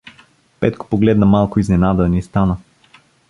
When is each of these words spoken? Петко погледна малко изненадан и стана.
Петко 0.59 0.87
погледна 0.89 1.25
малко 1.25 1.59
изненадан 1.59 2.13
и 2.13 2.21
стана. 2.21 2.57